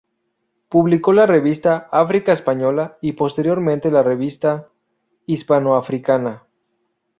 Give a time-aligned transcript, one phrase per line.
[0.67, 4.67] Publicó la revista "África Española" y, posteriormente la "Revista
[5.27, 6.47] Hispano-Africana".